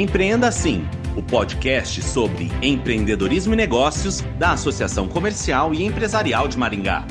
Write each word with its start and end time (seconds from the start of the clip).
Empreenda 0.00 0.48
Assim, 0.48 0.88
o 1.14 1.22
podcast 1.22 2.02
sobre 2.02 2.50
empreendedorismo 2.62 3.52
e 3.52 3.56
negócios 3.56 4.22
da 4.38 4.52
Associação 4.52 5.06
Comercial 5.06 5.74
e 5.74 5.84
Empresarial 5.84 6.48
de 6.48 6.56
Maringá. 6.56 7.04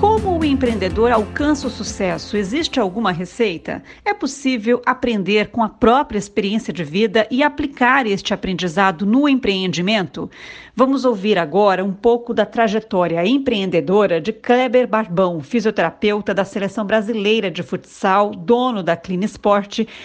Como 0.00 0.40
o 0.40 0.44
empreendedor 0.44 1.12
alcança 1.12 1.68
o 1.68 1.70
sucesso? 1.70 2.36
Existe 2.36 2.80
alguma 2.80 3.12
receita? 3.12 3.84
É 4.04 4.12
possível 4.12 4.82
aprender 4.84 5.52
com 5.52 5.62
a 5.62 5.68
própria 5.68 6.18
experiência 6.18 6.72
de 6.72 6.82
vida 6.82 7.24
e 7.30 7.40
aplicar 7.40 8.04
este 8.04 8.34
aprendizado 8.34 9.06
no 9.06 9.28
empreendimento? 9.28 10.28
Vamos 10.74 11.04
ouvir 11.04 11.36
agora 11.36 11.84
um 11.84 11.92
pouco 11.92 12.32
da 12.32 12.46
trajetória 12.46 13.26
empreendedora 13.26 14.18
de 14.18 14.32
Kleber 14.32 14.88
Barbão, 14.88 15.42
fisioterapeuta 15.42 16.32
da 16.32 16.46
Seleção 16.46 16.86
Brasileira 16.86 17.50
de 17.50 17.62
Futsal, 17.62 18.30
dono 18.30 18.82
da 18.82 18.96
Clean 18.96 19.20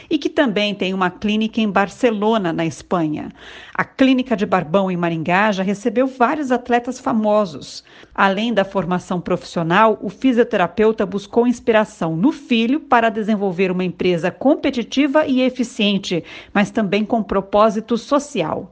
e 0.09 0.17
que 0.17 0.27
também 0.27 0.75
tem 0.75 0.93
uma 0.93 1.09
clínica 1.09 1.61
em 1.61 1.71
Barcelona, 1.71 2.51
na 2.51 2.65
Espanha. 2.65 3.29
A 3.73 3.85
clínica 3.85 4.35
de 4.35 4.45
Barbão 4.45 4.91
em 4.91 4.97
Maringá 4.97 5.53
já 5.53 5.63
recebeu 5.63 6.05
vários 6.05 6.51
atletas 6.51 6.99
famosos. 6.99 7.81
Além 8.13 8.53
da 8.53 8.65
formação 8.65 9.21
profissional, 9.21 9.97
o 10.01 10.09
fisioterapeuta 10.09 11.05
buscou 11.05 11.47
inspiração 11.47 12.13
no 12.17 12.33
filho 12.33 12.81
para 12.81 13.09
desenvolver 13.09 13.71
uma 13.71 13.85
empresa 13.85 14.31
competitiva 14.31 15.25
e 15.25 15.41
eficiente, 15.41 16.25
mas 16.53 16.69
também 16.69 17.05
com 17.05 17.23
propósito 17.23 17.97
social. 17.97 18.69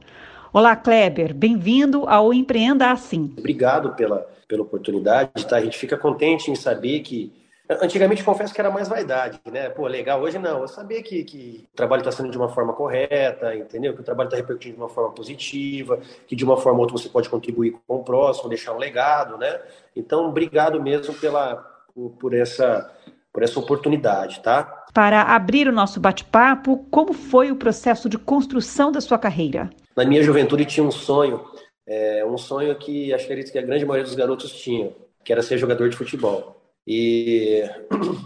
Olá, 0.56 0.74
Kleber, 0.74 1.34
bem-vindo 1.34 2.08
ao 2.08 2.32
Empreenda 2.32 2.90
Assim. 2.90 3.30
Obrigado 3.36 3.94
pela, 3.94 4.26
pela 4.48 4.62
oportunidade, 4.62 5.46
tá? 5.46 5.56
A 5.56 5.60
gente 5.60 5.76
fica 5.76 5.98
contente 5.98 6.50
em 6.50 6.54
saber 6.54 7.00
que. 7.00 7.30
Antigamente, 7.68 8.24
confesso 8.24 8.54
que 8.54 8.60
era 8.62 8.70
mais 8.70 8.88
vaidade, 8.88 9.38
né? 9.52 9.68
Pô, 9.68 9.86
legal. 9.86 10.18
Hoje 10.22 10.38
não. 10.38 10.62
Eu 10.62 10.66
sabia 10.66 11.02
que, 11.02 11.24
que 11.24 11.68
o 11.70 11.76
trabalho 11.76 12.00
está 12.00 12.10
sendo 12.10 12.30
de 12.30 12.38
uma 12.38 12.48
forma 12.48 12.72
correta, 12.72 13.54
entendeu? 13.54 13.92
Que 13.92 14.00
o 14.00 14.02
trabalho 14.02 14.28
está 14.28 14.38
repercutindo 14.38 14.76
de 14.76 14.80
uma 14.80 14.88
forma 14.88 15.12
positiva, 15.12 16.00
que 16.26 16.34
de 16.34 16.42
uma 16.42 16.56
forma 16.56 16.78
ou 16.78 16.84
outra 16.84 16.96
você 16.96 17.10
pode 17.10 17.28
contribuir 17.28 17.76
com 17.86 17.96
o 17.96 18.02
próximo, 18.02 18.48
deixar 18.48 18.72
um 18.72 18.78
legado, 18.78 19.36
né? 19.36 19.60
Então, 19.94 20.26
obrigado 20.26 20.82
mesmo 20.82 21.12
pela, 21.12 21.56
por, 21.94 22.12
por 22.12 22.32
essa, 22.32 22.90
por 23.30 23.42
essa 23.42 23.60
oportunidade, 23.60 24.40
tá? 24.40 24.86
Para 24.94 25.20
abrir 25.20 25.68
o 25.68 25.72
nosso 25.72 26.00
bate-papo, 26.00 26.86
como 26.90 27.12
foi 27.12 27.50
o 27.52 27.56
processo 27.56 28.08
de 28.08 28.16
construção 28.16 28.90
da 28.90 29.02
sua 29.02 29.18
carreira? 29.18 29.68
Na 29.96 30.04
minha 30.04 30.22
juventude 30.22 30.66
tinha 30.66 30.84
um 30.84 30.90
sonho, 30.90 31.42
é, 31.86 32.24
um 32.24 32.36
sonho 32.36 32.76
que 32.76 33.14
acho 33.14 33.26
que 33.26 33.58
a 33.58 33.62
grande 33.62 33.86
maioria 33.86 34.04
dos 34.04 34.14
garotos 34.14 34.52
tinha, 34.52 34.92
que 35.24 35.32
era 35.32 35.42
ser 35.42 35.56
jogador 35.56 35.88
de 35.88 35.96
futebol. 35.96 36.54
E 36.88 37.64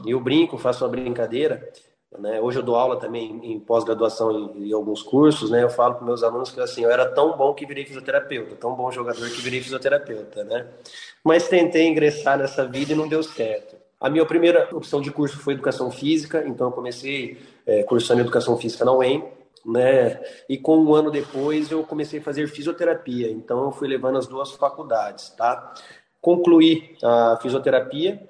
eu 0.06 0.20
brinco, 0.20 0.58
faço 0.58 0.84
uma 0.84 0.90
brincadeira. 0.90 1.72
Né? 2.18 2.40
Hoje 2.40 2.58
eu 2.58 2.62
dou 2.62 2.76
aula 2.76 2.98
também 2.98 3.40
em 3.42 3.58
pós-graduação 3.58 4.30
em, 4.54 4.68
em, 4.68 4.72
alguns 4.72 5.02
cursos. 5.02 5.50
Né? 5.50 5.62
Eu 5.62 5.70
falo 5.70 5.94
para 5.94 6.04
meus 6.04 6.22
alunos 6.22 6.50
que 6.50 6.60
assim, 6.60 6.82
eu 6.84 6.90
era 6.90 7.06
tão 7.06 7.36
bom 7.38 7.54
que 7.54 7.64
virei 7.64 7.86
fisioterapeuta, 7.86 8.56
tão 8.56 8.74
bom 8.74 8.90
jogador 8.90 9.28
que 9.30 9.40
virei 9.40 9.62
fisioterapeuta. 9.62 10.44
Né? 10.44 10.66
Mas 11.24 11.48
tentei 11.48 11.86
ingressar 11.86 12.38
nessa 12.38 12.66
vida 12.66 12.92
e 12.92 12.96
não 12.96 13.08
deu 13.08 13.22
certo. 13.22 13.76
A 13.98 14.10
minha 14.10 14.26
primeira 14.26 14.68
opção 14.72 15.00
de 15.00 15.10
curso 15.10 15.38
foi 15.38 15.54
educação 15.54 15.90
física, 15.90 16.44
então 16.46 16.68
eu 16.68 16.72
comecei 16.72 17.38
é, 17.66 17.82
cursando 17.82 18.20
educação 18.20 18.56
física 18.58 18.84
na 18.84 18.92
UEM 18.92 19.24
né? 19.64 20.20
E 20.48 20.56
com 20.56 20.78
um 20.78 20.94
ano 20.94 21.10
depois 21.10 21.70
eu 21.70 21.82
comecei 21.84 22.20
a 22.20 22.22
fazer 22.22 22.48
fisioterapia, 22.48 23.30
então 23.30 23.64
eu 23.64 23.72
fui 23.72 23.88
levando 23.88 24.18
as 24.18 24.26
duas 24.26 24.52
faculdades, 24.52 25.30
tá? 25.30 25.74
Concluí 26.20 26.96
a 27.02 27.38
fisioterapia 27.40 28.22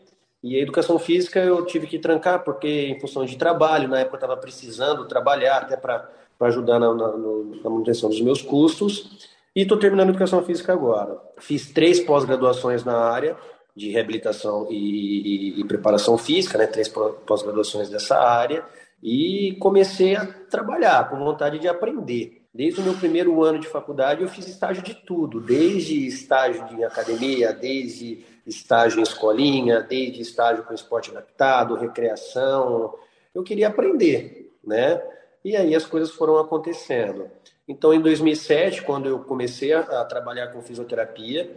e 0.42 0.56
a 0.56 0.60
educação 0.60 0.98
física 0.98 1.40
eu 1.40 1.64
tive 1.66 1.86
que 1.86 1.98
trancar 1.98 2.44
porque 2.44 2.68
em 2.68 3.00
função 3.00 3.24
de 3.24 3.36
trabalho, 3.36 3.88
na 3.88 4.00
época 4.00 4.16
eu 4.16 4.18
estava 4.18 4.36
precisando 4.36 5.06
trabalhar 5.06 5.58
até 5.58 5.76
para 5.76 6.08
ajudar 6.40 6.78
na, 6.78 6.94
na, 6.94 7.08
na 7.16 7.70
manutenção 7.70 8.08
dos 8.08 8.20
meus 8.20 8.42
custos 8.42 9.28
e 9.54 9.62
estou 9.62 9.78
terminando 9.78 10.08
a 10.08 10.10
educação 10.10 10.42
física 10.42 10.72
agora. 10.72 11.18
Fiz 11.38 11.70
três 11.72 12.00
pós-graduações 12.00 12.84
na 12.84 12.96
área 12.96 13.36
de 13.74 13.90
reabilitação 13.90 14.66
e, 14.70 15.56
e, 15.56 15.60
e 15.60 15.64
preparação 15.64 16.16
física, 16.18 16.58
né? 16.58 16.66
Três 16.66 16.88
pós-graduações 16.88 17.88
dessa 17.88 18.18
área 18.18 18.64
e 19.02 19.56
comecei 19.60 20.16
a 20.16 20.26
trabalhar 20.26 21.08
com 21.08 21.16
vontade 21.16 21.58
de 21.58 21.68
aprender. 21.68 22.42
Desde 22.52 22.80
o 22.80 22.84
meu 22.84 22.94
primeiro 22.94 23.42
ano 23.44 23.60
de 23.60 23.68
faculdade, 23.68 24.22
eu 24.22 24.28
fiz 24.28 24.46
estágio 24.48 24.82
de 24.82 24.94
tudo, 24.94 25.40
desde 25.40 26.06
estágio 26.06 26.66
de 26.66 26.82
academia, 26.82 27.52
desde 27.52 28.24
estágio 28.44 28.98
em 28.98 29.02
escolinha, 29.02 29.80
desde 29.80 30.20
estágio 30.20 30.64
com 30.64 30.74
esporte 30.74 31.10
adaptado, 31.10 31.76
recreação. 31.76 32.94
Eu 33.32 33.44
queria 33.44 33.68
aprender, 33.68 34.52
né? 34.64 35.00
E 35.44 35.56
aí 35.56 35.74
as 35.74 35.86
coisas 35.86 36.10
foram 36.10 36.38
acontecendo. 36.38 37.30
Então, 37.68 37.94
em 37.94 38.00
2007, 38.00 38.82
quando 38.82 39.08
eu 39.08 39.20
comecei 39.20 39.72
a, 39.72 40.04
trabalhar 40.04 40.48
com 40.48 40.60
fisioterapia, 40.60 41.48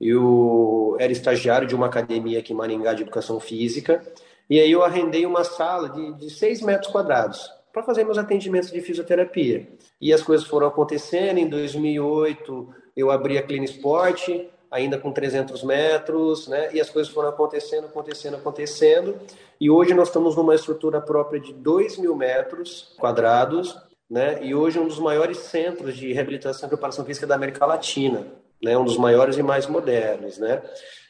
eu 0.00 0.96
era 0.98 1.12
estagiário 1.12 1.68
de 1.68 1.76
uma 1.76 1.86
academia 1.86 2.40
aqui 2.40 2.52
em 2.52 2.56
Maringá 2.56 2.92
de 2.92 3.02
Educação 3.02 3.38
Física, 3.38 4.02
e 4.50 4.58
aí 4.58 4.72
eu 4.72 4.82
arrendei 4.82 5.24
uma 5.24 5.44
sala 5.44 5.88
de, 5.88 6.12
de 6.14 6.28
6 6.28 6.62
metros 6.62 6.90
quadrados 6.90 7.48
para 7.72 7.84
fazer 7.84 8.02
meus 8.02 8.18
atendimentos 8.18 8.72
de 8.72 8.80
fisioterapia. 8.80 9.68
E 10.00 10.12
as 10.12 10.22
coisas 10.22 10.44
foram 10.44 10.66
acontecendo. 10.66 11.38
Em 11.38 11.48
2008, 11.48 12.74
eu 12.96 13.12
abri 13.12 13.38
a 13.38 13.42
Clean 13.44 13.62
Sport, 13.62 14.28
ainda 14.68 14.98
com 14.98 15.12
300 15.12 15.62
metros, 15.62 16.48
né? 16.48 16.70
E 16.74 16.80
as 16.80 16.90
coisas 16.90 17.12
foram 17.12 17.28
acontecendo, 17.28 17.86
acontecendo, 17.86 18.36
acontecendo. 18.36 19.20
E 19.60 19.70
hoje 19.70 19.94
nós 19.94 20.08
estamos 20.08 20.34
numa 20.34 20.54
estrutura 20.54 21.00
própria 21.00 21.40
de 21.40 21.52
2 21.52 21.98
mil 21.98 22.16
metros 22.16 22.94
quadrados, 22.98 23.76
né? 24.10 24.40
E 24.42 24.52
hoje 24.52 24.78
é 24.78 24.82
um 24.82 24.88
dos 24.88 24.98
maiores 24.98 25.38
centros 25.38 25.96
de 25.96 26.12
reabilitação 26.12 26.66
e 26.66 26.70
preparação 26.70 27.04
física 27.04 27.26
da 27.26 27.36
América 27.36 27.64
Latina, 27.64 28.26
né? 28.60 28.76
Um 28.76 28.84
dos 28.84 28.96
maiores 28.96 29.36
e 29.36 29.44
mais 29.44 29.68
modernos, 29.68 30.38
né? 30.38 30.60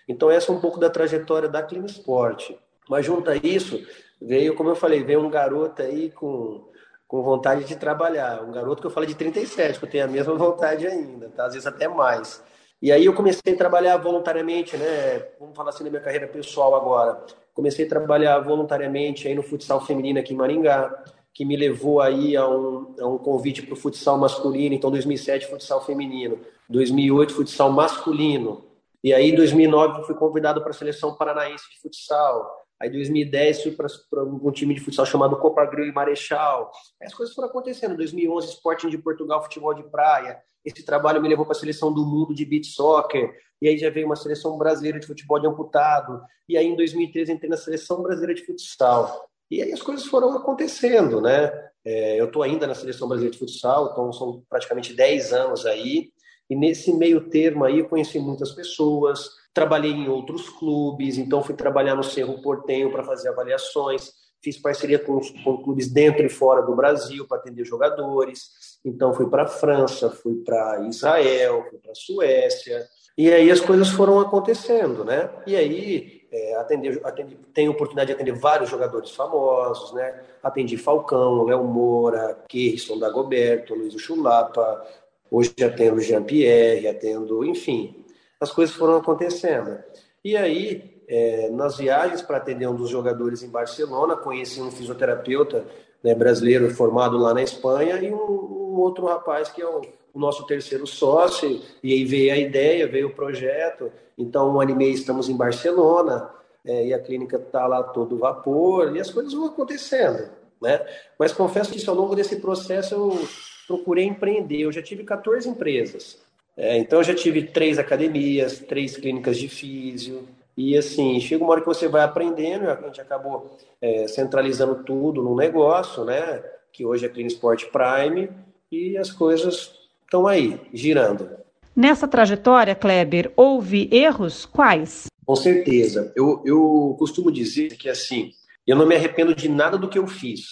Então 0.06 0.30
essa 0.30 0.52
é 0.52 0.54
um 0.54 0.60
pouco 0.60 0.78
da 0.78 0.90
trajetória 0.90 1.48
da 1.48 1.62
Clean 1.62 1.86
Sport. 1.86 2.52
Mas 2.90 3.06
junto 3.06 3.30
a 3.30 3.36
isso, 3.36 3.80
veio, 4.20 4.56
como 4.56 4.68
eu 4.68 4.74
falei, 4.74 5.04
veio 5.04 5.24
um 5.24 5.30
garoto 5.30 5.80
aí 5.80 6.10
com, 6.10 6.68
com 7.06 7.22
vontade 7.22 7.62
de 7.62 7.76
trabalhar. 7.76 8.42
Um 8.42 8.50
garoto 8.50 8.80
que 8.80 8.86
eu 8.88 8.90
falo 8.90 9.06
de 9.06 9.14
37, 9.14 9.78
que 9.78 9.84
eu 9.84 9.88
tenho 9.88 10.04
a 10.06 10.08
mesma 10.08 10.34
vontade 10.34 10.88
ainda, 10.88 11.28
tá? 11.28 11.46
às 11.46 11.52
vezes 11.52 11.68
até 11.68 11.86
mais. 11.86 12.42
E 12.82 12.90
aí 12.90 13.04
eu 13.04 13.14
comecei 13.14 13.54
a 13.54 13.56
trabalhar 13.56 13.96
voluntariamente, 13.98 14.76
né? 14.76 15.24
Vamos 15.38 15.56
falar 15.56 15.70
assim 15.70 15.84
da 15.84 15.90
minha 15.90 16.02
carreira 16.02 16.26
pessoal 16.26 16.74
agora. 16.74 17.24
Comecei 17.54 17.86
a 17.86 17.88
trabalhar 17.88 18.40
voluntariamente 18.40 19.28
aí 19.28 19.36
no 19.36 19.42
futsal 19.44 19.86
feminino 19.86 20.18
aqui 20.18 20.34
em 20.34 20.36
Maringá, 20.36 21.04
que 21.32 21.44
me 21.44 21.56
levou 21.56 22.00
aí 22.00 22.36
a 22.36 22.48
um, 22.48 22.96
a 22.98 23.06
um 23.06 23.18
convite 23.18 23.62
para 23.62 23.74
o 23.74 23.76
futsal 23.76 24.18
masculino. 24.18 24.74
Então, 24.74 24.90
2007, 24.90 25.46
futsal 25.46 25.84
feminino. 25.84 26.40
2008, 26.68 27.34
futsal 27.34 27.70
masculino. 27.70 28.64
E 29.04 29.14
aí, 29.14 29.30
em 29.30 29.36
2009, 29.36 30.06
fui 30.06 30.16
convidado 30.16 30.60
para 30.60 30.70
a 30.70 30.74
seleção 30.74 31.14
paranaense 31.14 31.70
de 31.70 31.80
futsal. 31.80 32.59
Aí, 32.80 32.88
em 32.88 32.92
2010, 32.92 33.62
fui 33.62 33.72
para 33.72 34.24
um 34.24 34.50
time 34.50 34.74
de 34.74 34.80
futsal 34.80 35.04
chamado 35.04 35.36
Copa 35.36 35.64
Grill 35.66 35.86
e 35.86 35.92
Marechal. 35.92 36.70
Aí 37.00 37.06
as 37.06 37.14
coisas 37.14 37.34
foram 37.34 37.48
acontecendo. 37.48 37.92
Em 37.92 37.96
2011, 37.96 38.48
Sporting 38.48 38.88
de 38.88 38.98
Portugal, 38.98 39.42
futebol 39.42 39.74
de 39.74 39.82
praia. 39.90 40.40
Esse 40.64 40.84
trabalho 40.84 41.20
me 41.20 41.28
levou 41.28 41.44
para 41.44 41.56
a 41.56 41.58
seleção 41.58 41.92
do 41.92 42.06
mundo 42.06 42.34
de 42.34 42.44
beach 42.44 42.68
soccer. 42.68 43.34
E 43.60 43.68
aí 43.68 43.76
já 43.76 43.90
veio 43.90 44.06
uma 44.06 44.16
seleção 44.16 44.56
brasileira 44.56 44.98
de 44.98 45.06
futebol 45.06 45.38
de 45.38 45.46
amputado. 45.46 46.22
E 46.48 46.56
aí, 46.56 46.66
em 46.66 46.76
2013, 46.76 47.32
entrei 47.32 47.50
na 47.50 47.56
seleção 47.56 48.02
brasileira 48.02 48.34
de 48.34 48.46
futsal. 48.46 49.28
E 49.50 49.62
aí 49.62 49.72
as 49.72 49.82
coisas 49.82 50.06
foram 50.06 50.32
acontecendo, 50.36 51.20
né? 51.20 51.52
É, 51.84 52.20
eu 52.20 52.26
estou 52.26 52.42
ainda 52.42 52.66
na 52.66 52.74
seleção 52.74 53.08
brasileira 53.08 53.32
de 53.32 53.38
futsal, 53.38 53.90
então 53.90 54.12
são 54.12 54.44
praticamente 54.48 54.94
10 54.94 55.32
anos 55.32 55.66
aí. 55.66 56.12
E 56.48 56.56
nesse 56.56 56.92
meio 56.92 57.28
termo 57.28 57.64
aí 57.64 57.78
eu 57.80 57.88
conheci 57.88 58.18
muitas 58.18 58.52
pessoas, 58.52 59.28
Trabalhei 59.52 59.90
em 59.90 60.08
outros 60.08 60.48
clubes, 60.48 61.18
então 61.18 61.42
fui 61.42 61.54
trabalhar 61.54 61.94
no 61.94 62.04
Cerro 62.04 62.40
Portenho 62.40 62.90
para 62.90 63.02
fazer 63.02 63.28
avaliações. 63.28 64.12
Fiz 64.42 64.56
parceria 64.56 64.98
com, 64.98 65.20
com 65.44 65.62
clubes 65.62 65.92
dentro 65.92 66.24
e 66.24 66.28
fora 66.28 66.62
do 66.62 66.74
Brasil 66.74 67.26
para 67.26 67.38
atender 67.38 67.64
jogadores. 67.64 68.78
Então 68.84 69.12
fui 69.12 69.28
para 69.28 69.42
a 69.42 69.48
França, 69.48 70.08
fui 70.10 70.36
para 70.36 70.86
Israel, 70.88 71.66
fui 71.68 71.78
para 71.78 71.92
a 71.92 71.94
Suécia. 71.94 72.86
E 73.18 73.30
aí 73.30 73.50
as 73.50 73.60
coisas 73.60 73.88
foram 73.90 74.18
acontecendo, 74.18 75.04
né? 75.04 75.28
E 75.46 75.54
aí 75.56 76.20
é, 76.32 76.54
atendi, 76.54 77.00
atendi, 77.02 77.36
tenho 77.52 77.72
oportunidade 77.72 78.06
de 78.06 78.12
atender 78.14 78.32
vários 78.32 78.70
jogadores 78.70 79.10
famosos, 79.10 79.92
né? 79.92 80.22
Atendi 80.42 80.76
Falcão, 80.76 81.44
Léo 81.44 81.64
Moura, 81.64 82.38
Kerson 82.48 82.98
Dagoberto, 82.98 83.74
Luiz 83.74 83.94
Chulapa, 84.00 84.86
hoje 85.28 85.52
atendo 85.62 86.00
Jean-Pierre, 86.00 86.86
atendo, 86.86 87.44
enfim, 87.44 88.04
as 88.40 88.50
coisas 88.50 88.74
foram 88.74 88.96
acontecendo. 88.96 89.78
E 90.24 90.36
aí, 90.36 91.02
é, 91.06 91.50
nas 91.50 91.76
viagens 91.76 92.22
para 92.22 92.38
atender 92.38 92.66
um 92.66 92.74
dos 92.74 92.88
jogadores 92.88 93.42
em 93.42 93.48
Barcelona, 93.48 94.16
conheci 94.16 94.62
um 94.62 94.70
fisioterapeuta 94.70 95.64
né, 96.02 96.14
brasileiro 96.14 96.70
formado 96.70 97.18
lá 97.18 97.34
na 97.34 97.42
Espanha 97.42 97.96
e 97.96 98.10
um, 98.10 98.16
um 98.16 98.80
outro 98.80 99.06
rapaz 99.06 99.48
que 99.50 99.60
é 99.60 99.66
o, 99.66 99.82
o, 100.14 100.18
nosso 100.18 100.46
terceiro 100.46 100.86
sócio. 100.86 101.60
E 101.82 101.92
aí 101.92 102.04
veio 102.04 102.32
a 102.32 102.36
ideia, 102.38 102.88
veio 102.88 103.08
o 103.08 103.14
projeto. 103.14 103.92
Então, 104.16 104.54
um 104.54 104.60
ano 104.60 104.70
e 104.70 104.74
meio 104.74 104.94
estamos 104.94 105.28
em 105.28 105.36
Barcelona 105.36 106.30
é, 106.64 106.86
e 106.86 106.94
a 106.94 106.98
clínica 106.98 107.36
está 107.36 107.66
lá 107.66 107.82
todo 107.82 108.18
vapor 108.18 108.96
e 108.96 109.00
as 109.00 109.10
coisas 109.10 109.32
vão 109.34 109.46
acontecendo. 109.46 110.30
né? 110.62 110.80
Mas 111.18 111.32
confesso 111.32 111.72
que 111.72 111.88
ao 111.88 111.96
longo 111.96 112.14
desse 112.14 112.36
processo 112.36 112.94
eu 112.94 113.28
procurei 113.66 114.04
empreender. 114.04 114.60
Eu 114.60 114.72
já 114.72 114.82
tive 114.82 115.04
14 115.04 115.48
empresas. 115.48 116.29
É, 116.56 116.78
então 116.78 117.00
eu 117.00 117.04
já 117.04 117.14
tive 117.14 117.42
três 117.44 117.78
academias, 117.78 118.58
três 118.58 118.96
clínicas 118.96 119.38
de 119.38 119.48
físio. 119.48 120.28
E 120.56 120.76
assim, 120.76 121.18
chega 121.20 121.42
uma 121.42 121.52
hora 121.52 121.60
que 121.60 121.66
você 121.66 121.88
vai 121.88 122.02
aprendendo, 122.02 122.68
a 122.68 122.76
gente 122.82 123.00
acabou 123.00 123.56
é, 123.80 124.06
centralizando 124.08 124.82
tudo 124.84 125.22
no 125.22 125.34
negócio, 125.34 126.04
né? 126.04 126.42
Que 126.72 126.84
hoje 126.84 127.06
é 127.06 127.08
Clean 127.08 127.26
Sport 127.26 127.66
Prime, 127.66 128.28
e 128.70 128.96
as 128.96 129.10
coisas 129.10 129.72
estão 130.02 130.26
aí, 130.26 130.60
girando. 130.72 131.28
Nessa 131.74 132.06
trajetória, 132.06 132.74
Kleber, 132.74 133.32
houve 133.36 133.88
erros? 133.90 134.44
Quais? 134.44 135.06
Com 135.24 135.36
certeza. 135.36 136.12
Eu, 136.14 136.42
eu 136.44 136.96
costumo 136.98 137.32
dizer 137.32 137.76
que 137.76 137.88
assim, 137.88 138.32
eu 138.66 138.76
não 138.76 138.86
me 138.86 138.94
arrependo 138.94 139.34
de 139.34 139.48
nada 139.48 139.78
do 139.78 139.88
que 139.88 139.98
eu 139.98 140.06
fiz, 140.06 140.42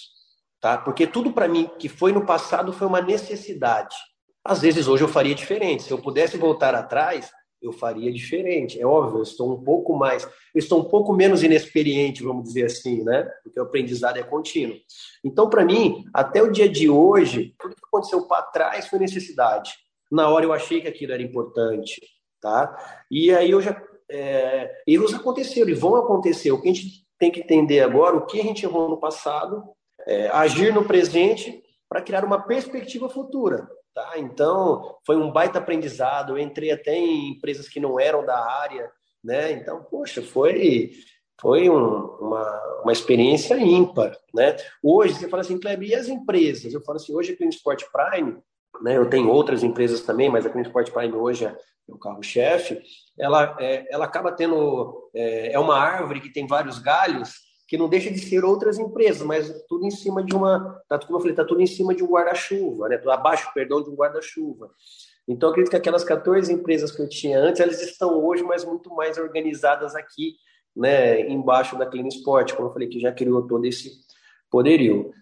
tá? 0.61 0.79
Porque 0.79 1.07
tudo 1.07 1.33
para 1.33 1.49
mim 1.49 1.69
que 1.79 1.89
foi 1.89 2.13
no 2.13 2.25
passado 2.25 2.73
foi 2.73 2.87
uma 2.87 3.01
necessidade. 3.01 3.95
Às 4.49 4.63
vezes 4.63 4.89
hoje 4.89 5.05
eu 5.05 5.09
faria 5.09 5.35
diferente. 5.35 5.83
Se 5.83 5.91
eu 5.91 5.99
pudesse 5.99 6.39
voltar 6.39 6.75
atrás, 6.75 7.31
eu 7.61 7.71
faria 7.71 8.11
diferente. 8.11 8.81
É 8.81 8.87
óbvio, 8.87 9.19
eu 9.19 9.23
estou 9.23 9.53
um 9.53 9.63
pouco 9.63 9.95
mais, 9.95 10.25
eu 10.55 10.59
estou 10.59 10.81
um 10.81 10.85
pouco 10.85 11.13
menos 11.13 11.43
inexperiente, 11.43 12.23
vamos 12.23 12.45
dizer 12.45 12.65
assim, 12.65 13.05
né? 13.05 13.31
Porque 13.45 13.61
o 13.61 13.65
aprendizado 13.65 14.17
é 14.17 14.23
contínuo. 14.23 14.79
Então, 15.23 15.51
para 15.51 15.67
mim, 15.67 16.03
até 16.15 16.43
o 16.43 16.51
dia 16.51 16.67
de 16.67 16.89
hoje, 16.89 17.55
tudo 17.59 17.75
que 17.75 17.85
aconteceu 17.85 18.27
para 18.27 18.41
trás 18.45 18.89
foi 18.89 18.99
necessidade. 18.99 19.75
Na 20.11 20.31
hora 20.31 20.47
eu 20.47 20.53
achei 20.55 20.81
que 20.81 20.89
aquilo 20.89 21.13
era 21.13 21.23
importante, 21.23 22.01
tá? 22.41 23.05
E 23.11 23.31
aí 23.31 23.51
eu 23.51 23.61
já 23.61 23.79
é, 24.11 24.73
erros 24.87 25.13
aconteceram 25.13 25.69
e 25.69 25.75
vão 25.75 25.95
acontecer. 25.95 26.53
O 26.53 26.63
que 26.63 26.71
a 26.71 26.73
gente 26.73 27.05
tem 27.19 27.31
que 27.31 27.41
entender 27.41 27.81
agora, 27.81 28.17
o 28.17 28.25
que 28.25 28.41
a 28.41 28.45
gente 28.45 28.65
errou 28.65 28.89
no 28.89 28.99
passado, 28.99 29.63
é, 30.07 30.29
agir 30.29 30.73
no 30.73 30.87
presente 30.87 31.63
para 31.87 32.01
criar 32.01 32.25
uma 32.25 32.41
perspectiva 32.41 33.11
futura. 33.11 33.69
Tá? 33.99 34.13
Então, 34.17 34.97
foi 35.05 35.17
um 35.17 35.33
baita 35.33 35.59
aprendizado. 35.59 36.31
Eu 36.31 36.39
entrei 36.39 36.71
até 36.71 36.97
em 36.97 37.31
empresas 37.31 37.69
que 37.69 37.81
não 37.81 37.99
eram 37.99 38.25
da 38.25 38.39
área, 38.39 38.89
né? 39.25 39.51
Então, 39.51 39.83
poxa, 39.91 40.23
foi 40.23 40.93
foi 41.41 41.69
um, 41.69 42.05
uma, 42.21 42.81
uma 42.85 42.93
experiência 42.93 43.59
ímpar, 43.59 44.17
né? 44.33 44.57
Hoje, 44.81 45.15
você 45.15 45.29
fala 45.29 45.41
assim, 45.41 45.59
Kleber, 45.59 45.89
e 45.89 45.97
as 45.97 46.07
empresas? 46.07 46.73
Eu 46.73 46.81
falo 46.83 46.95
assim, 46.95 47.13
hoje 47.13 47.33
a 47.33 47.37
Clean 47.37 47.49
Sport 47.49 47.87
Prime, 47.93 48.39
né? 48.83 48.97
Eu 48.97 49.11
tenho 49.11 49.29
outras 49.31 49.65
empresas 49.65 50.03
também, 50.03 50.31
mas 50.31 50.47
a 50.47 50.51
Clean 50.51 50.63
Sport 50.63 50.93
Prime 50.93 51.17
hoje 51.17 51.47
é 51.47 51.57
o 51.89 51.99
carro-chefe. 51.99 52.81
Ela, 53.19 53.57
é, 53.59 53.85
ela 53.93 54.05
acaba 54.05 54.31
tendo 54.31 55.11
é, 55.13 55.55
é 55.55 55.59
uma 55.59 55.77
árvore 55.77 56.21
que 56.21 56.33
tem 56.33 56.47
vários 56.47 56.79
galhos 56.79 57.48
que 57.69 57.77
não 57.77 57.87
deixa 57.87 58.11
de 58.11 58.19
ser 58.19 58.47
outras 58.47 58.79
empresas, 58.79 59.23
mas 59.23 59.63
tudo 59.69 59.85
em 59.85 59.91
cima 59.91 60.25
de 60.25 60.35
uma, 60.35 60.83
tá, 60.89 60.99
como 60.99 61.19
eu 61.19 61.21
falei, 61.21 61.37
tá 61.37 61.45
tudo 61.45 61.61
em 61.61 61.67
cima 61.67 61.95
de 61.95 62.03
um 62.03 62.09
guarda-chuva, 62.09 62.89
né? 62.89 62.99
Abaixo, 63.09 63.53
perdão, 63.53 63.83
de 63.83 63.91
um 63.91 63.95
guarda-chuva. 63.95 64.71
Então, 65.29 65.51
acredito 65.51 65.71
que 65.71 65.77
aquelas 65.77 66.03
14 66.03 66.51
empresas 66.51 66.91
que 66.91 67.03
eu 67.03 67.09
tinha 67.09 67.39
antes, 67.39 67.61
elas 67.61 67.83
estão 67.83 68.25
hoje, 68.25 68.43
mas 68.43 68.65
muito 68.65 68.89
mais 68.95 69.19
organizadas 69.19 69.95
aqui, 69.95 70.37
né, 70.75 71.21
embaixo 71.29 71.77
da 71.77 71.85
Clean 71.85 72.09
Sport, 72.09 72.55
como 72.55 72.69
eu 72.69 72.73
falei, 72.73 72.89
que 72.89 72.99
já 72.99 73.13
criou 73.13 73.47
todo 73.47 73.67
esse 73.67 73.93
poderio. 74.51 75.13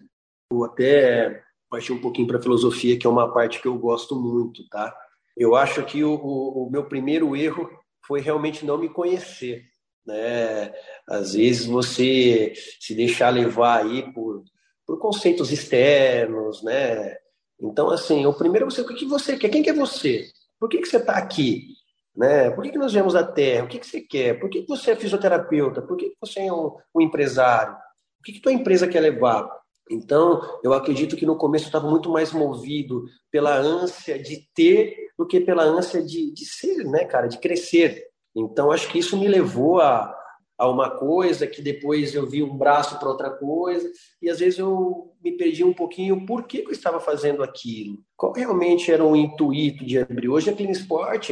Vou 0.49 0.63
até 0.63 1.43
partir 1.69 1.91
um 1.91 1.99
pouquinho 1.99 2.27
para 2.27 2.37
a 2.37 2.41
filosofia, 2.41 2.97
que 2.97 3.05
é 3.05 3.09
uma 3.09 3.33
parte 3.33 3.61
que 3.61 3.67
eu 3.67 3.77
gosto 3.77 4.15
muito, 4.15 4.65
tá? 4.69 4.95
Eu 5.35 5.53
acho 5.53 5.83
que 5.83 6.01
o, 6.01 6.13
o, 6.13 6.67
o 6.67 6.71
meu 6.71 6.85
primeiro 6.85 7.35
erro 7.35 7.69
foi 8.05 8.21
realmente 8.21 8.65
não 8.65 8.77
me 8.77 8.87
conhecer 8.87 9.65
né? 10.07 10.73
Às 11.07 11.33
vezes 11.33 11.65
você 11.65 12.53
se 12.79 12.95
deixar 12.95 13.29
levar 13.29 13.83
aí 13.83 14.11
por, 14.13 14.43
por 14.85 14.97
conceitos 14.97 15.51
externos, 15.51 16.63
né? 16.63 17.17
Então, 17.59 17.89
assim, 17.89 18.25
o 18.25 18.33
primeiro 18.33 18.65
é 18.65 18.69
você, 18.69 18.81
o 18.81 18.85
que 18.85 19.05
você 19.05 19.37
quer? 19.37 19.49
Quem 19.49 19.61
que 19.61 19.69
é 19.69 19.73
você? 19.73 20.25
Por 20.59 20.69
que, 20.69 20.77
que 20.79 20.87
você 20.87 20.97
está 20.97 21.17
aqui? 21.17 21.67
Né? 22.15 22.49
Por 22.51 22.63
que, 22.63 22.71
que 22.71 22.77
nós 22.77 22.93
viemos 22.93 23.13
da 23.13 23.23
Terra? 23.23 23.65
O 23.65 23.67
que, 23.67 23.79
que 23.79 23.85
você 23.85 24.01
quer? 24.01 24.39
Por 24.39 24.49
que, 24.49 24.61
que 24.61 24.67
você 24.67 24.91
é 24.91 24.95
fisioterapeuta? 24.95 25.81
Por 25.81 25.97
que, 25.97 26.09
que 26.09 26.17
você 26.19 26.41
é 26.41 26.53
um, 26.53 26.75
um 26.95 27.01
empresário? 27.01 27.73
O 28.19 28.23
que, 28.23 28.33
que 28.33 28.39
tua 28.39 28.53
empresa 28.53 28.87
quer 28.87 29.01
levar? 29.01 29.47
Então, 29.89 30.41
eu 30.63 30.73
acredito 30.73 31.15
que 31.15 31.25
no 31.25 31.37
começo 31.37 31.65
eu 31.65 31.69
estava 31.69 31.89
muito 31.89 32.09
mais 32.09 32.31
movido 32.31 33.05
pela 33.31 33.55
ânsia 33.55 34.19
de 34.19 34.47
ter 34.53 34.95
do 35.17 35.25
que 35.25 35.39
pela 35.39 35.63
ânsia 35.63 36.01
de, 36.01 36.31
de 36.31 36.45
ser, 36.45 36.83
né, 36.85 37.05
cara, 37.05 37.27
de 37.27 37.39
crescer. 37.39 38.07
Então, 38.37 38.71
acho 38.71 38.87
que 38.89 38.99
isso 38.99 39.17
me 39.17 39.27
levou 39.27 39.81
a, 39.81 40.15
a 40.57 40.69
uma 40.69 40.91
coisa 40.91 41.47
que 41.47 41.59
depois 41.59 42.13
eu 42.13 42.27
vi 42.27 42.43
um 42.43 42.55
braço 42.55 42.99
para 42.99 43.09
outra 43.09 43.31
coisa 43.31 43.91
e 44.21 44.29
às 44.29 44.39
vezes 44.39 44.59
eu 44.59 45.11
me 45.23 45.31
perdi 45.31 45.63
um 45.63 45.73
pouquinho 45.73 46.23
por 46.23 46.43
que, 46.43 46.61
que 46.61 46.67
eu 46.67 46.71
estava 46.71 46.99
fazendo 46.99 47.41
aquilo. 47.41 47.97
Qual 48.15 48.33
realmente 48.33 48.91
era 48.91 49.03
o 49.03 49.15
intuito 49.15 49.83
de 49.83 49.97
abrir? 49.97 50.29
Hoje 50.29 50.51
a 50.51 50.53
Clean 50.53 50.69
Sport, 50.69 51.31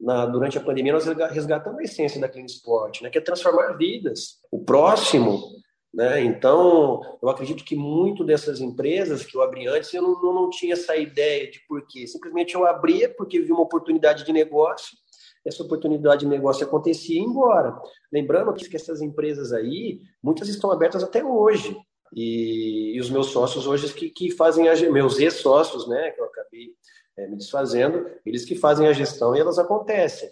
na, 0.00 0.26
durante 0.26 0.58
a 0.58 0.60
pandemia, 0.60 0.92
nós 0.92 1.06
resgatamos 1.06 1.78
a 1.78 1.84
essência 1.84 2.20
da 2.20 2.28
Clean 2.28 2.46
Sport, 2.46 3.02
né, 3.02 3.10
que 3.10 3.18
é 3.18 3.20
transformar 3.20 3.74
vidas. 3.74 4.38
O 4.50 4.64
próximo, 4.64 5.40
né? 5.92 6.22
Então, 6.24 7.00
eu 7.22 7.28
acredito 7.28 7.64
que 7.64 7.76
muito 7.76 8.24
dessas 8.24 8.60
empresas 8.60 9.24
que 9.24 9.36
eu 9.36 9.42
abri 9.42 9.66
antes, 9.68 9.92
eu 9.92 10.02
não, 10.02 10.34
não 10.34 10.50
tinha 10.50 10.72
essa 10.72 10.96
ideia 10.96 11.50
de 11.50 11.60
porquê. 11.68 12.06
Simplesmente 12.06 12.54
eu 12.54 12.66
abria 12.66 13.08
porque 13.08 13.40
vi 13.40 13.52
uma 13.52 13.62
oportunidade 13.62 14.24
de 14.24 14.32
negócio 14.32 14.96
essa 15.44 15.62
oportunidade 15.62 16.20
de 16.20 16.28
negócio 16.28 16.66
acontecia 16.66 17.16
e 17.16 17.18
ia 17.18 17.24
embora. 17.24 17.78
Lembrando 18.12 18.52
que 18.52 18.76
essas 18.76 19.00
empresas 19.00 19.52
aí, 19.52 20.00
muitas 20.22 20.48
estão 20.48 20.70
abertas 20.70 21.02
até 21.02 21.24
hoje. 21.24 21.76
E, 22.14 22.96
e 22.96 23.00
os 23.00 23.08
meus 23.08 23.28
sócios 23.28 23.66
hoje 23.66 23.92
que, 23.94 24.10
que 24.10 24.30
fazem 24.32 24.68
a 24.68 24.74
meus 24.90 25.18
ex-sócios, 25.18 25.88
né, 25.88 26.10
que 26.10 26.20
eu 26.20 26.24
acabei 26.24 26.70
é, 27.16 27.28
me 27.28 27.36
desfazendo, 27.36 28.06
eles 28.26 28.44
que 28.44 28.56
fazem 28.56 28.88
a 28.88 28.92
gestão 28.92 29.34
e 29.34 29.40
elas 29.40 29.58
acontecem. 29.58 30.28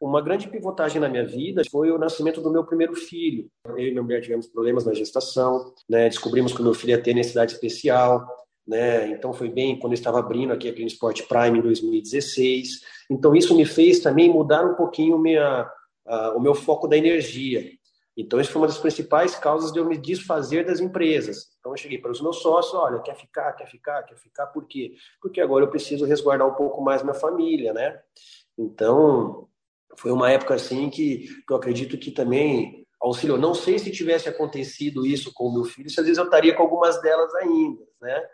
Uma 0.00 0.20
grande 0.20 0.48
pivotagem 0.48 1.00
na 1.00 1.08
minha 1.08 1.24
vida 1.24 1.62
foi 1.70 1.90
o 1.90 1.98
nascimento 1.98 2.40
do 2.40 2.50
meu 2.50 2.64
primeiro 2.64 2.94
filho. 2.94 3.50
Eu 3.64 3.78
e 3.78 3.90
minha 3.90 4.02
mulher 4.02 4.20
tivemos 4.20 4.46
problemas 4.46 4.84
na 4.84 4.92
gestação, 4.92 5.72
né? 5.88 6.08
descobrimos 6.08 6.52
que 6.52 6.60
o 6.60 6.64
meu 6.64 6.74
filho 6.74 6.90
ia 6.90 7.02
ter 7.02 7.14
necessidade 7.14 7.54
especial, 7.54 8.26
né? 8.66 9.08
Então 9.08 9.32
foi 9.32 9.48
bem 9.48 9.78
quando 9.78 9.92
eu 9.92 9.98
estava 9.98 10.18
abrindo 10.18 10.52
aqui 10.52 10.68
a 10.68 10.74
Clean 10.74 10.86
Sport 10.86 11.22
Prime 11.28 11.58
em 11.58 11.62
2016. 11.62 12.80
Então 13.10 13.34
isso 13.34 13.56
me 13.56 13.64
fez 13.64 14.00
também 14.00 14.30
mudar 14.30 14.64
um 14.64 14.74
pouquinho 14.74 15.18
minha, 15.18 15.70
uh, 16.06 16.36
o 16.36 16.40
meu 16.40 16.54
foco 16.54 16.88
da 16.88 16.96
energia. 16.96 17.70
Então 18.16 18.40
isso 18.40 18.50
foi 18.50 18.62
uma 18.62 18.68
das 18.68 18.78
principais 18.78 19.36
causas 19.36 19.70
de 19.70 19.78
eu 19.78 19.84
me 19.84 19.98
desfazer 19.98 20.64
das 20.64 20.80
empresas. 20.80 21.48
Então 21.60 21.72
eu 21.72 21.76
cheguei 21.76 21.98
para 21.98 22.10
os 22.10 22.20
meus 22.20 22.40
sócios, 22.40 22.74
olha, 22.74 23.00
quer 23.00 23.14
ficar, 23.14 23.52
quer 23.52 23.66
ficar, 23.66 24.02
quer 24.04 24.16
ficar, 24.16 24.46
por 24.46 24.66
quê? 24.66 24.94
Porque 25.20 25.40
agora 25.40 25.64
eu 25.64 25.70
preciso 25.70 26.06
resguardar 26.06 26.48
um 26.48 26.54
pouco 26.54 26.80
mais 26.82 27.02
minha 27.02 27.14
família, 27.14 27.74
né? 27.74 28.00
Então 28.56 29.48
foi 29.96 30.10
uma 30.10 30.30
época 30.30 30.54
assim 30.54 30.88
que, 30.88 31.28
que 31.46 31.52
eu 31.52 31.56
acredito 31.56 31.98
que 31.98 32.10
também 32.10 32.86
auxiliou. 32.98 33.38
Não 33.38 33.54
sei 33.54 33.78
se 33.78 33.90
tivesse 33.92 34.28
acontecido 34.28 35.06
isso 35.06 35.30
com 35.34 35.48
o 35.48 35.52
meu 35.52 35.64
filho, 35.64 35.90
se 35.90 36.00
às 36.00 36.06
vezes 36.06 36.18
eu 36.18 36.24
estaria 36.24 36.54
com 36.54 36.62
algumas 36.62 37.00
delas 37.02 37.34
ainda, 37.34 37.82
né? 38.00 38.26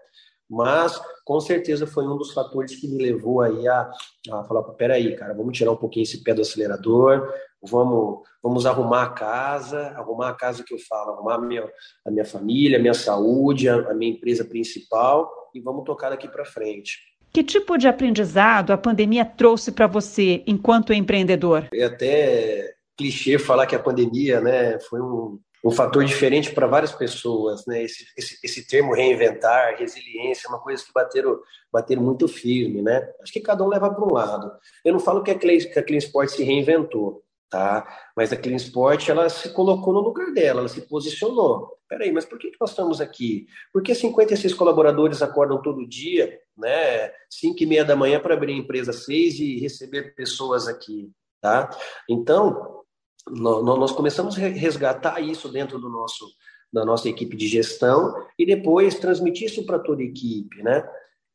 Mas, 0.52 1.00
com 1.25 1.40
certeza, 1.40 1.87
foi 1.87 2.06
um 2.06 2.18
dos 2.18 2.35
fatores 2.35 2.76
que 2.76 2.87
me 2.87 3.02
levou 3.02 3.40
aí 3.40 3.66
a, 3.66 3.90
a 4.30 4.44
falar, 4.44 4.62
peraí, 4.75 5.16
cara, 5.16 5.32
vamos 5.32 5.56
tirar 5.56 5.73
um 5.73 5.76
pouquinho 5.76 6.02
esse 6.02 6.23
pé 6.23 6.35
do 6.35 6.42
acelerador, 6.42 7.32
vamos, 7.62 8.18
vamos 8.42 8.66
arrumar 8.66 9.04
a 9.04 9.09
casa, 9.09 9.80
arrumar 9.97 10.28
a 10.28 10.35
casa 10.35 10.62
que 10.62 10.75
eu 10.75 10.78
falo, 10.78 11.12
arrumar 11.12 11.37
a 11.37 11.40
minha, 11.40 11.66
a 12.04 12.11
minha 12.11 12.25
família, 12.26 12.78
a 12.78 12.82
minha 12.82 12.92
saúde, 12.92 13.66
a, 13.66 13.76
a 13.76 13.94
minha 13.94 14.12
empresa 14.12 14.44
principal 14.44 15.32
e 15.54 15.61
vamos 15.61 15.85
tocar 15.85 16.11
daqui 16.11 16.28
para 16.28 16.44
frente. 16.44 16.99
Que 17.32 17.42
tipo 17.42 17.78
de 17.78 17.88
aprendizado 17.88 18.73
a 18.73 18.76
pandemia 18.76 19.25
trouxe 19.25 19.73
para 19.73 19.87
você 19.87 20.42
enquanto 20.47 20.92
empreendedor? 20.92 21.68
É 21.73 21.85
até 21.85 22.75
clichê 22.94 23.38
falar 23.38 23.66
que 23.66 23.75
a 23.75 23.78
pandemia 23.78 24.38
né, 24.38 24.78
foi 24.80 25.00
um, 25.00 25.38
um 25.64 25.71
fator 25.71 26.04
diferente 26.04 26.52
para 26.52 26.66
várias 26.66 26.92
pessoas, 26.92 27.64
né? 27.66 27.83
Esse, 27.85 28.04
esse, 28.16 28.38
esse, 28.42 28.66
termo 28.66 28.95
reinventar, 28.95 29.76
resiliência, 29.78 30.49
é 30.49 30.50
uma 30.50 30.61
coisa 30.61 30.85
que 30.85 30.92
bateram, 30.92 31.38
bateram 31.73 32.02
muito 32.02 32.26
firme, 32.26 32.83
né? 32.83 33.09
Acho 33.23 33.33
que 33.33 33.40
cada 33.40 33.62
um 33.62 33.69
leva 33.69 33.92
para 33.92 34.04
um 34.04 34.12
lado. 34.12 34.52
Eu 34.85 34.92
não 34.92 35.00
falo 35.00 35.23
que 35.23 35.31
a, 35.31 35.38
Clean, 35.38 35.59
que 35.59 35.97
Sport 35.97 36.31
se 36.31 36.42
reinventou, 36.42 37.23
tá? 37.49 37.87
Mas 38.16 38.33
a 38.33 38.37
Clean 38.37 38.57
Sport, 38.57 39.09
ela 39.09 39.28
se 39.28 39.50
colocou 39.50 39.92
no 39.92 40.00
lugar 40.00 40.33
dela, 40.33 40.61
ela 40.61 40.69
se 40.69 40.81
posicionou. 40.83 41.71
Peraí, 41.88 42.11
mas 42.11 42.25
por 42.25 42.38
que, 42.38 42.50
que 42.50 42.57
nós 42.61 42.71
estamos 42.71 43.00
aqui? 43.00 43.47
Porque 43.73 43.95
56 43.95 44.54
colaboradores 44.54 45.23
acordam 45.23 45.62
todo 45.62 45.87
dia, 45.87 46.40
né? 46.57 47.12
5 47.31 47.62
e 47.62 47.66
meia 47.66 47.85
da 47.85 47.95
manhã 47.95 48.19
para 48.19 48.35
abrir 48.35 48.54
a 48.54 48.57
empresa 48.57 48.92
6 48.92 49.38
e 49.38 49.61
receber 49.61 50.14
pessoas 50.14 50.66
aqui, 50.66 51.12
tá? 51.40 51.71
Então, 52.09 52.82
nós 53.31 53.93
começamos 53.93 54.37
a 54.37 54.41
resgatar 54.41 55.21
isso 55.21 55.49
dentro 55.49 55.79
do 55.79 55.88
nosso 55.88 56.26
da 56.73 56.87
nossa 56.87 57.07
equipe 57.07 57.37
de 57.37 57.47
gestão 57.47 58.14
e 58.38 58.47
depois 58.47 58.95
transmitir 58.95 59.47
isso 59.47 59.67
para 59.67 59.79
toda 59.79 60.00
a 60.00 60.07
equipe, 60.07 60.62
né? 60.62 60.88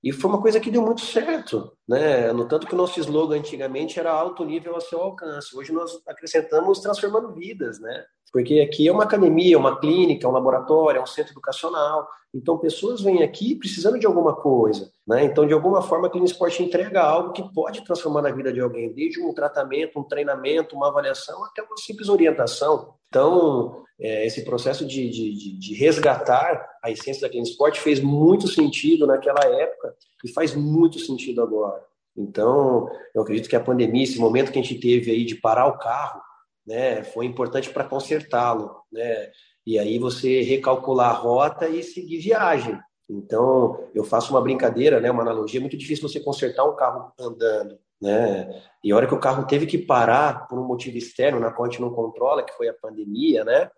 E 0.04 0.12
foi 0.12 0.32
uma 0.32 0.42
coisa 0.42 0.60
que 0.60 0.72
deu 0.72 0.82
muito 0.82 1.02
certo, 1.02 1.72
né? 1.88 2.32
No 2.34 2.48
tanto 2.48 2.66
que 2.66 2.74
o 2.74 2.78
nosso 2.78 3.00
slogan 3.00 3.38
antigamente 3.38 4.00
era 4.00 4.12
alto 4.12 4.44
nível 4.44 4.76
a 4.76 4.82
seu 4.82 5.00
alcance. 5.00 5.56
Hoje 5.56 5.72
nós 5.72 6.02
acrescentamos 6.08 6.80
transformando 6.80 7.34
vidas, 7.34 7.80
né? 7.80 8.06
Porque 8.32 8.60
aqui 8.60 8.88
é 8.88 8.92
uma 8.92 9.04
academia, 9.04 9.58
uma 9.58 9.80
clínica, 9.80 10.28
um 10.28 10.32
laboratório, 10.32 11.00
é 11.00 11.02
um 11.02 11.08
centro 11.08 11.34
educacional. 11.34 12.08
Então, 12.34 12.58
pessoas 12.58 13.02
vêm 13.02 13.24
aqui 13.24 13.56
precisando 13.56 13.98
de 13.98 14.06
alguma 14.06 14.36
coisa. 14.36 14.92
Né? 15.08 15.24
Então, 15.24 15.48
de 15.48 15.54
alguma 15.54 15.82
forma, 15.82 16.08
a 16.08 16.10
Clean 16.10 16.26
Sport 16.26 16.60
entrega 16.60 17.02
algo 17.02 17.32
que 17.32 17.54
pode 17.54 17.84
transformar 17.86 18.22
na 18.22 18.32
vida 18.32 18.52
de 18.52 18.60
alguém, 18.60 18.94
desde 18.94 19.22
um 19.22 19.34
tratamento, 19.34 20.00
um 20.00 20.04
treinamento, 20.04 20.76
uma 20.76 20.90
avaliação, 20.90 21.44
até 21.46 21.64
uma 21.64 21.78
simples 21.78 22.10
orientação. 22.10 22.94
Então, 23.08 23.84
é, 24.00 24.28
esse 24.28 24.44
processo 24.44 24.86
de, 24.86 25.10
de, 25.10 25.58
de, 25.58 25.74
resgatar 25.76 26.70
a 26.84 26.92
essência 26.92 27.22
da 27.22 27.30
Clean 27.30 27.44
Sport 27.44 27.80
fez 27.80 28.00
muito 28.00 28.48
sentido 28.48 29.08
naquela 29.08 29.44
época 29.44 29.96
e 30.24 30.32
faz 30.32 30.54
muito 30.54 31.00
sentido 31.00 31.42
agora. 31.42 31.82
Então, 32.16 32.90
eu 33.16 33.22
acredito 33.22 33.50
que 33.50 33.56
a 33.56 33.60
pandemia, 33.60 34.04
esse 34.04 34.20
momento 34.20 34.52
que 34.52 34.60
a 34.60 34.62
gente 34.62 34.80
teve 34.80 35.12
aí 35.12 35.24
de 35.24 35.36
parar 35.36 35.68
o 35.68 35.78
carro, 35.78 36.22
né, 36.68 37.02
foi 37.02 37.26
importante 37.26 37.70
para 37.70 37.86
consertá-lo, 37.86 38.76
né? 38.92 39.32
E 39.66 39.80
aí 39.80 39.98
você 39.98 40.42
recalcular 40.42 41.10
a 41.10 41.14
rota 41.14 41.68
e 41.68 41.82
seguir 41.82 42.20
viagem. 42.20 42.78
Então, 43.10 43.90
eu 43.96 44.04
faço 44.04 44.32
uma 44.32 44.42
brincadeira, 44.42 45.00
né, 45.00 45.10
uma 45.10 45.22
analogia, 45.22 45.60
é 45.60 45.62
muito 45.62 45.78
difícil 45.78 46.08
você 46.08 46.20
consertar 46.20 46.66
um 46.66 46.76
carro 46.76 47.14
andando, 47.18 47.80
né? 48.02 48.62
E 48.84 48.92
a 48.92 48.96
hora 48.96 49.08
que 49.08 49.14
o 49.14 49.20
carro 49.20 49.48
teve 49.48 49.66
que 49.66 49.78
parar 49.78 50.46
por 50.48 50.60
um 50.60 50.68
motivo 50.68 50.98
externo, 50.98 51.40
na 51.40 51.52
qual 51.52 51.68
a 51.68 51.72
gente 51.72 51.82
não 51.82 51.90
controla, 51.90 52.44
que 52.44 52.54
foi 52.54 52.68
a 52.68 52.74
pandemia, 52.74 53.46
né? 53.46 53.72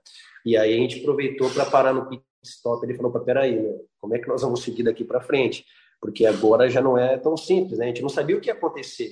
E 0.44 0.58
aí 0.58 0.74
a 0.74 0.78
gente 0.78 1.00
aproveitou 1.00 1.50
para 1.52 1.66
parar 1.66 1.94
no 1.94 2.08
pit 2.08 2.24
stop, 2.44 2.84
ele 2.84 2.96
falou 2.96 3.12
peraí, 3.20 3.56
né? 3.62 3.78
como 4.00 4.16
é 4.16 4.20
que 4.20 4.28
nós 4.28 4.42
vamos 4.42 4.64
seguir 4.64 4.84
daqui 4.84 5.04
para 5.04 5.22
frente? 5.22 5.64
Porque 6.02 6.26
agora 6.26 6.70
já 6.70 6.82
não 6.82 6.98
é 6.98 7.18
tão 7.18 7.38
simples, 7.38 7.78
né? 7.78 7.86
A 7.86 7.88
gente 7.90 8.02
não 8.02 8.10
sabia 8.10 8.36
o 8.36 8.42
que 8.42 8.48
ia 8.48 8.54
acontecer 8.54 9.12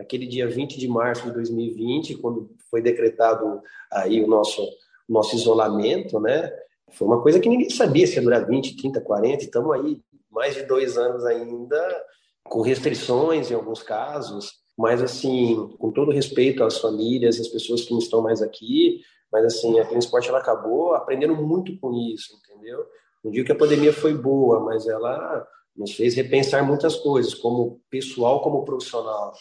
naquele 0.00 0.26
dia 0.26 0.48
20 0.48 0.78
de 0.78 0.88
março 0.88 1.24
de 1.24 1.32
2020, 1.32 2.16
quando 2.16 2.50
foi 2.70 2.80
decretado 2.80 3.60
aí 3.92 4.22
o 4.24 4.26
nosso, 4.26 4.66
nosso 5.06 5.36
isolamento, 5.36 6.18
né? 6.18 6.50
Foi 6.92 7.06
uma 7.06 7.20
coisa 7.20 7.38
que 7.38 7.48
ninguém 7.48 7.68
sabia 7.68 8.06
se 8.06 8.16
ia 8.16 8.22
durar 8.22 8.46
20, 8.46 8.76
30, 8.76 9.00
40, 9.02 9.44
estamos 9.44 9.72
aí 9.72 10.00
mais 10.30 10.54
de 10.54 10.62
dois 10.62 10.96
anos 10.96 11.24
ainda, 11.26 12.04
com 12.44 12.62
restrições 12.62 13.50
em 13.50 13.54
alguns 13.54 13.82
casos, 13.82 14.54
mas 14.76 15.02
assim, 15.02 15.68
com 15.78 15.92
todo 15.92 16.10
respeito 16.10 16.64
às 16.64 16.78
famílias 16.78 17.38
às 17.38 17.48
pessoas 17.48 17.82
que 17.82 17.92
não 17.92 17.98
estão 17.98 18.22
mais 18.22 18.40
aqui, 18.40 19.02
mas 19.30 19.44
assim, 19.44 19.78
a 19.78 19.84
Transport 19.84 20.26
ela 20.26 20.38
acabou 20.38 20.94
aprendendo 20.94 21.36
muito 21.36 21.78
com 21.78 21.92
isso, 21.92 22.32
entendeu? 22.42 22.86
Não 23.22 23.30
digo 23.30 23.44
que 23.44 23.52
a 23.52 23.58
pandemia 23.58 23.92
foi 23.92 24.14
boa, 24.14 24.60
mas 24.60 24.88
ela 24.88 25.46
nos 25.76 25.92
fez 25.92 26.14
repensar 26.14 26.66
muitas 26.66 26.96
coisas, 26.96 27.34
como 27.34 27.80
pessoal, 27.90 28.40
como 28.40 28.64
profissional. 28.64 29.32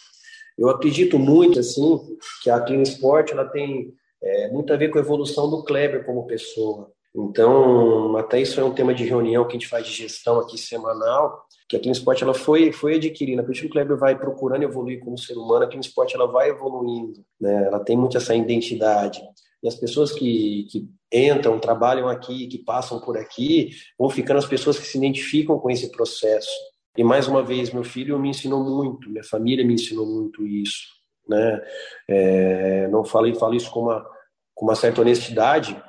Eu 0.59 0.69
acredito 0.69 1.17
muito 1.17 1.57
assim 1.57 2.17
que 2.43 2.49
a 2.49 2.59
Clean 2.59 2.81
Sport 2.81 3.31
ela 3.31 3.45
tem 3.45 3.93
é, 4.21 4.51
muito 4.51 4.73
a 4.73 4.75
ver 4.75 4.89
com 4.89 4.97
a 4.97 5.01
evolução 5.01 5.49
do 5.49 5.63
Kleber 5.63 6.05
como 6.05 6.27
pessoa. 6.27 6.91
Então, 7.15 8.15
até 8.17 8.41
isso 8.41 8.59
é 8.59 8.63
um 8.63 8.73
tema 8.73 8.93
de 8.93 9.05
reunião 9.05 9.45
que 9.45 9.51
a 9.51 9.53
gente 9.53 9.69
faz 9.69 9.87
de 9.87 9.93
gestão 9.93 10.37
aqui 10.37 10.57
semanal, 10.57 11.43
que 11.67 11.77
a 11.77 11.79
Clean 11.79 11.93
Sport 11.93 12.21
ela 12.21 12.33
foi, 12.33 12.73
foi 12.73 12.95
adquirindo. 12.95 13.41
A 13.41 13.45
partir 13.45 13.61
que 13.61 13.67
o 13.67 13.69
Kleber 13.69 13.97
vai 13.97 14.19
procurando 14.19 14.63
evoluir 14.63 14.99
como 14.99 15.17
ser 15.17 15.37
humano, 15.37 15.63
a 15.63 15.67
Clean 15.67 15.79
Sport 15.79 16.13
ela 16.13 16.27
vai 16.27 16.49
evoluindo, 16.49 17.23
né? 17.39 17.67
ela 17.67 17.79
tem 17.79 17.95
muito 17.95 18.17
essa 18.17 18.35
identidade. 18.35 19.21
E 19.63 19.67
as 19.67 19.75
pessoas 19.75 20.11
que, 20.11 20.67
que 20.69 20.89
entram, 21.11 21.57
trabalham 21.57 22.09
aqui, 22.09 22.47
que 22.47 22.57
passam 22.57 22.99
por 22.99 23.17
aqui, 23.17 23.69
vão 23.97 24.09
ficando 24.09 24.37
as 24.37 24.45
pessoas 24.45 24.77
que 24.77 24.85
se 24.85 24.97
identificam 24.97 25.57
com 25.57 25.69
esse 25.69 25.89
processo. 25.91 26.51
E 26.99 27.03
mais 27.03 27.29
uma 27.29 27.41
vez, 27.41 27.71
meu 27.71 27.85
filho 27.85 28.19
me 28.19 28.27
ensinou 28.27 28.61
muito, 28.61 29.09
minha 29.09 29.23
família 29.23 29.65
me 29.65 29.73
ensinou 29.73 30.05
muito 30.05 30.45
isso, 30.45 30.83
né? 31.29 31.61
É, 32.09 32.89
não 32.89 33.05
falei, 33.05 33.33
falo 33.33 33.55
isso 33.55 33.71
com 33.71 33.83
uma, 33.83 34.05
com 34.53 34.65
uma 34.65 34.75
certa 34.75 34.99
honestidade. 34.99 35.81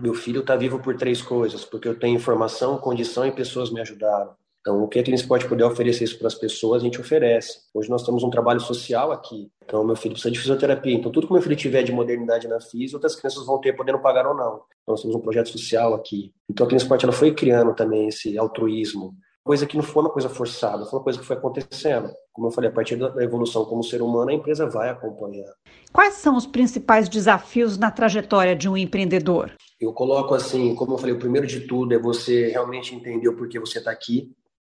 Meu 0.00 0.12
filho 0.12 0.40
está 0.40 0.56
vivo 0.56 0.80
por 0.80 0.96
três 0.96 1.22
coisas, 1.22 1.64
porque 1.64 1.86
eu 1.86 1.96
tenho 1.96 2.16
informação, 2.16 2.78
condição 2.78 3.24
e 3.24 3.30
pessoas 3.30 3.70
me 3.70 3.80
ajudaram. 3.80 4.34
Então, 4.60 4.82
o 4.82 4.88
que 4.88 4.98
a 4.98 5.04
Clean 5.04 5.16
pode 5.28 5.48
poder 5.48 5.62
oferecer 5.62 6.02
isso 6.02 6.18
para 6.18 6.26
as 6.26 6.34
pessoas, 6.34 6.82
a 6.82 6.84
gente 6.84 7.00
oferece. 7.00 7.60
Hoje 7.72 7.88
nós 7.88 8.02
temos 8.02 8.24
um 8.24 8.30
trabalho 8.30 8.58
social 8.58 9.12
aqui. 9.12 9.48
Então, 9.62 9.84
meu 9.84 9.94
filho 9.94 10.14
precisa 10.14 10.32
de 10.32 10.40
fisioterapia. 10.40 10.94
Então, 10.94 11.12
tudo 11.12 11.28
que 11.28 11.32
meu 11.32 11.42
filho 11.42 11.54
tiver 11.54 11.84
de 11.84 11.92
modernidade 11.92 12.48
na 12.48 12.60
FIS, 12.60 12.92
outras 12.92 13.14
crianças 13.14 13.46
vão 13.46 13.60
ter, 13.60 13.72
podendo 13.74 14.00
pagar 14.00 14.26
ou 14.26 14.34
não. 14.34 14.54
Então, 14.82 14.94
nós 14.94 15.00
temos 15.00 15.14
um 15.14 15.20
projeto 15.20 15.48
social 15.48 15.94
aqui. 15.94 16.34
Então, 16.50 16.66
a 16.66 16.68
Clean 16.68 16.80
ela 17.04 17.12
foi 17.12 17.32
criando 17.32 17.72
também 17.72 18.08
esse 18.08 18.36
altruísmo 18.36 19.14
coisa 19.46 19.64
que 19.64 19.76
não 19.76 19.82
foi 19.84 20.02
uma 20.02 20.10
coisa 20.10 20.28
forçada, 20.28 20.84
foi 20.84 20.98
uma 20.98 21.04
coisa 21.04 21.18
que 21.20 21.24
foi 21.24 21.36
acontecendo. 21.36 22.12
Como 22.32 22.48
eu 22.48 22.50
falei, 22.50 22.68
a 22.68 22.72
partir 22.72 22.96
da 22.96 23.22
evolução 23.22 23.64
como 23.64 23.82
ser 23.84 24.02
humano, 24.02 24.30
a 24.30 24.34
empresa 24.34 24.68
vai 24.68 24.90
acompanhar. 24.90 25.48
Quais 25.92 26.14
são 26.14 26.36
os 26.36 26.46
principais 26.46 27.08
desafios 27.08 27.78
na 27.78 27.90
trajetória 27.90 28.56
de 28.56 28.68
um 28.68 28.76
empreendedor? 28.76 29.52
Eu 29.80 29.92
coloco 29.92 30.34
assim, 30.34 30.74
como 30.74 30.94
eu 30.94 30.98
falei, 30.98 31.14
o 31.14 31.18
primeiro 31.18 31.46
de 31.46 31.60
tudo 31.60 31.94
é 31.94 31.98
você 31.98 32.48
realmente 32.48 32.94
entender 32.94 33.28
o 33.28 33.36
porquê 33.36 33.60
você 33.60 33.78
está 33.78 33.92
aqui. 33.92 34.32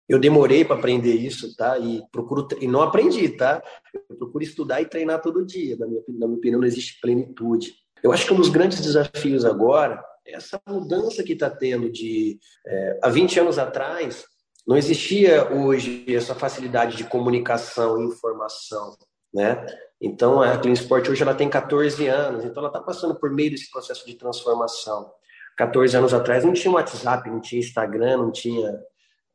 Eu 0.08 0.20
demorei 0.20 0.64
para 0.64 0.76
aprender 0.76 1.14
isso, 1.14 1.54
tá? 1.56 1.76
E 1.78 2.02
procuro 2.12 2.46
e 2.60 2.68
não 2.68 2.82
aprendi, 2.82 3.28
tá? 3.28 3.62
Eu 4.08 4.16
procuro 4.16 4.44
estudar 4.44 4.80
e 4.80 4.86
treinar 4.86 5.20
todo 5.20 5.44
dia. 5.44 5.76
Na 5.76 5.86
minha, 5.86 6.02
na 6.08 6.26
minha 6.26 6.38
opinião, 6.38 6.60
não 6.60 6.66
existe 6.66 7.00
plenitude. 7.00 7.72
Eu 8.02 8.12
acho 8.12 8.24
que 8.24 8.32
um 8.32 8.36
dos 8.36 8.48
grandes 8.48 8.80
desafios 8.80 9.44
agora 9.44 10.02
é 10.26 10.34
essa 10.34 10.60
mudança 10.66 11.22
que 11.22 11.32
está 11.32 11.50
tendo 11.50 11.90
de 11.90 12.38
é, 12.66 12.98
há 13.02 13.08
20 13.08 13.40
anos 13.40 13.58
atrás 13.58 14.24
não 14.66 14.76
existia 14.76 15.52
hoje 15.52 16.04
essa 16.08 16.34
facilidade 16.34 16.96
de 16.96 17.04
comunicação 17.04 18.00
e 18.00 18.06
informação, 18.06 18.96
né? 19.32 19.64
Então, 20.00 20.40
a 20.40 20.56
Clean 20.56 20.72
Sport 20.72 21.08
hoje 21.08 21.22
ela 21.22 21.34
tem 21.34 21.48
14 21.48 22.06
anos, 22.06 22.44
então 22.44 22.62
ela 22.62 22.68
está 22.68 22.80
passando 22.80 23.14
por 23.14 23.30
meio 23.30 23.50
desse 23.50 23.70
processo 23.70 24.06
de 24.06 24.14
transformação. 24.14 25.12
14 25.58 25.96
anos 25.96 26.14
atrás 26.14 26.42
não 26.42 26.54
tinha 26.54 26.72
WhatsApp, 26.72 27.28
não 27.28 27.40
tinha 27.40 27.60
Instagram, 27.60 28.16
não 28.16 28.32
tinha... 28.32 28.80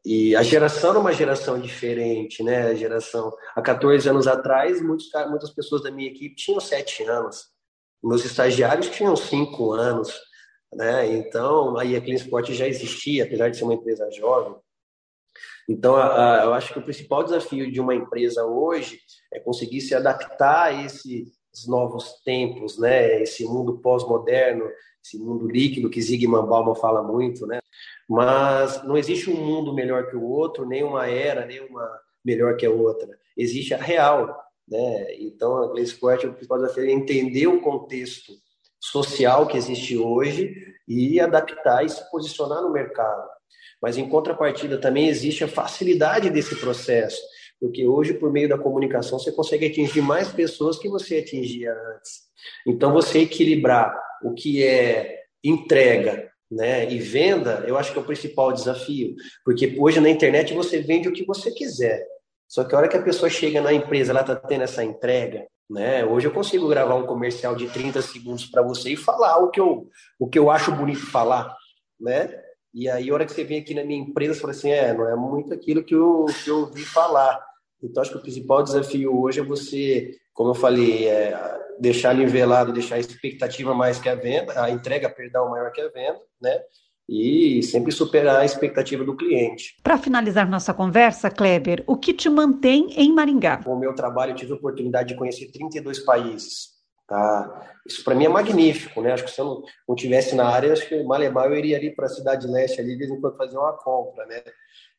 E 0.04 0.36
a 0.36 0.44
geração 0.44 0.92
era 0.92 1.00
uma 1.00 1.14
geração 1.14 1.60
diferente, 1.60 2.44
né? 2.44 2.68
A 2.68 2.76
geração... 2.76 3.32
Há 3.56 3.62
14 3.62 4.10
anos 4.10 4.28
atrás, 4.28 4.82
muitos, 4.82 5.08
muitas 5.30 5.52
pessoas 5.52 5.84
da 5.84 5.92
minha 5.92 6.10
equipe 6.10 6.36
tinham 6.36 6.60
7 6.60 7.04
anos. 7.04 7.46
Meus 8.04 8.26
estagiários 8.26 8.90
tinham 8.90 9.16
5 9.16 9.72
anos, 9.74 10.14
né? 10.74 11.08
Então, 11.16 11.78
aí 11.78 11.96
a 11.96 12.02
Clean 12.02 12.16
Sport 12.16 12.52
já 12.52 12.68
existia, 12.68 13.24
apesar 13.24 13.50
de 13.50 13.58
ser 13.58 13.64
uma 13.64 13.74
empresa 13.74 14.10
jovem. 14.12 14.56
Então, 15.68 15.96
eu 15.98 16.54
acho 16.54 16.72
que 16.74 16.80
o 16.80 16.84
principal 16.84 17.24
desafio 17.24 17.72
de 17.72 17.82
uma 17.82 17.96
empresa 17.96 18.46
hoje 18.46 19.00
é 19.34 19.40
conseguir 19.40 19.82
se 19.82 19.96
adaptar 19.96 20.66
a 20.66 20.84
esses 20.84 21.34
novos 21.68 22.22
tempos, 22.24 22.78
né? 22.78 23.22
Esse 23.24 23.46
mundo 23.46 23.80
pós-moderno, 23.80 24.66
esse 25.04 25.18
mundo 25.18 25.48
líquido 25.48 25.90
que 25.90 26.02
Zygmunt 26.02 26.48
Bauman 26.48 26.76
fala 26.76 27.02
muito, 27.02 27.48
né? 27.48 27.60
Mas 28.08 28.84
não 28.84 28.96
existe 28.96 29.30
um 29.30 29.36
mundo 29.36 29.74
melhor 29.74 30.08
que 30.08 30.16
o 30.16 30.24
outro, 30.24 30.66
nem 30.66 30.84
uma 30.84 31.08
era, 31.08 31.46
nem 31.46 31.60
uma 31.62 31.90
melhor 32.24 32.56
que 32.58 32.66
a 32.66 32.72
outra. 32.72 33.18
Existe 33.36 33.74
a 33.74 33.78
real, 33.78 34.38
né? 34.68 35.16
Então, 35.20 35.58
a 35.58 35.68
Glenn 35.68 35.84
Sport, 35.84 36.26
o 36.26 36.34
principal 36.34 36.60
desafio 36.60 36.86
é 36.86 36.92
entender 36.92 37.48
o 37.48 37.62
contexto 37.62 38.34
social 38.80 39.48
que 39.48 39.58
existe 39.58 39.98
hoje 39.98 40.56
e 40.88 41.20
adaptar 41.20 41.84
e 41.84 41.90
se 41.90 42.08
posicionar 42.12 42.62
no 42.62 42.72
mercado. 42.72 43.28
Mas 43.82 43.98
em 43.98 44.08
contrapartida 44.08 44.78
também 44.78 45.08
existe 45.08 45.44
a 45.44 45.48
facilidade 45.48 46.30
desse 46.30 46.56
processo, 46.56 47.22
porque 47.60 47.88
hoje 47.88 48.14
por 48.14 48.32
meio 48.32 48.50
da 48.50 48.58
comunicação 48.58 49.20
você 49.20 49.32
consegue 49.32 49.68
atingir 49.68 50.02
mais 50.02 50.30
pessoas 50.30 50.78
que 50.78 50.90
você 50.90 51.20
atingia 51.20 51.72
antes. 51.72 52.26
Então 52.68 52.92
você 52.94 53.20
equilibrar 53.20 53.96
o 54.24 54.34
que 54.34 54.64
é 54.64 55.20
entrega 55.44 56.32
né, 56.50 56.92
e 56.92 57.00
venda, 57.00 57.64
eu 57.68 57.78
acho 57.78 57.92
que 57.92 57.98
é 57.98 58.02
o 58.02 58.06
principal 58.06 58.52
desafio, 58.54 59.16
porque 59.44 59.76
hoje 59.80 60.00
na 60.00 60.10
internet 60.10 60.54
você 60.54 60.80
vende 60.80 61.08
o 61.08 61.14
que 61.14 61.26
você 61.26 61.52
quiser. 61.52 62.06
Só 62.48 62.64
que 62.64 62.76
a 62.76 62.78
hora 62.78 62.88
que 62.88 62.98
a 62.98 63.02
pessoa 63.02 63.30
chega 63.30 63.62
na 63.62 63.74
empresa, 63.74 64.12
ela 64.12 64.22
está 64.22 64.36
tendo 64.36 64.64
essa 64.64 64.84
entrega, 64.84 65.46
né? 65.70 66.06
Hoje 66.06 66.28
eu 66.28 66.32
consigo 66.32 66.68
gravar 66.68 66.96
um 66.96 67.06
comercial 67.06 67.56
de 67.56 67.68
30 67.68 68.02
segundos 68.02 68.46
para 68.46 68.62
você 68.62 68.92
e 68.92 68.96
falar 68.96 69.38
o 69.38 69.50
que 69.50 69.60
eu, 69.60 69.90
o 70.20 70.28
que 70.28 70.38
eu 70.38 70.52
acho 70.52 70.72
bonito 70.72 71.10
falar, 71.10 71.56
né? 72.00 72.30
E 72.76 72.90
aí, 72.90 73.10
a 73.10 73.14
hora 73.14 73.26
que 73.26 73.32
você 73.32 73.46
vem 73.46 73.62
aqui 73.62 73.74
na 73.74 73.86
minha 73.86 74.02
empresa, 74.02 74.34
você 74.34 74.42
fala 74.42 74.52
assim: 74.52 74.70
é, 74.70 74.94
não 74.94 75.08
é 75.08 75.16
muito 75.16 75.54
aquilo 75.54 75.82
que 75.82 75.96
eu, 75.96 76.26
que 76.44 76.50
eu 76.50 76.60
ouvi 76.60 76.84
falar. 76.84 77.42
Então, 77.82 78.02
acho 78.02 78.12
que 78.12 78.18
o 78.18 78.22
principal 78.22 78.62
desafio 78.62 79.18
hoje 79.18 79.40
é 79.40 79.44
você, 79.44 80.12
como 80.34 80.50
eu 80.50 80.56
falei, 80.56 81.08
é 81.08 81.40
deixar 81.80 82.14
nivelado, 82.14 82.74
deixar 82.74 82.96
a 82.96 83.00
expectativa 83.00 83.74
mais 83.74 83.98
que 83.98 84.10
a 84.10 84.16
venda, 84.16 84.62
a 84.62 84.70
entrega, 84.70 85.10
perdão, 85.10 85.50
maior 85.50 85.72
que 85.72 85.80
a 85.80 85.88
venda, 85.88 86.20
né? 86.42 86.60
E 87.08 87.64
sempre 87.64 87.94
superar 87.94 88.42
a 88.42 88.46
expectativa 88.46 89.06
do 89.06 89.16
cliente. 89.16 89.78
Para 89.82 89.98
finalizar 89.98 90.50
nossa 90.50 90.74
conversa, 90.74 91.32
Kleber, 91.32 91.82
o 91.88 91.96
que 91.96 92.14
te 92.14 92.30
mantém 92.30 92.88
em 92.98 93.14
Maringá? 93.14 93.64
Com 93.64 93.74
o 93.74 93.80
meu 93.80 93.96
trabalho, 93.96 94.32
eu 94.32 94.36
tive 94.36 94.52
a 94.52 94.56
oportunidade 94.56 95.10
de 95.10 95.16
conhecer 95.16 95.50
32 95.50 96.00
países. 96.00 96.75
Tá? 97.08 97.72
Isso 97.86 98.04
para 98.04 98.16
mim 98.16 98.26
é 98.26 98.30
magnífico, 98.30 99.00
né? 99.00 99.12
Acho 99.14 99.26
que 99.26 99.32
se 99.32 99.40
eu 99.40 99.46
não, 99.46 99.64
não 99.90 99.96
tivesse 99.96 100.36
na 100.36 100.48
área, 100.48 100.74
acho 100.74 100.88
que 100.88 101.04
mal 101.04 101.22
e 101.22 101.30
mal 101.30 101.46
eu 101.46 101.56
iria 101.56 101.78
ali 101.78 101.96
para 101.96 102.08
a 102.08 102.10
cidade 102.10 102.48
leste 102.48 102.82
ali 102.82 102.94
de 102.94 102.98
vez 102.98 103.12
em 103.12 103.22
quando 103.22 103.38
fazer 103.38 103.58
uma 103.58 103.74
compra, 103.74 104.26
né? 104.26 104.42